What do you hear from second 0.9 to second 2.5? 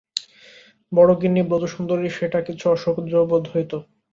বড়োগিন্নি ব্রজসুন্দরীর সেটা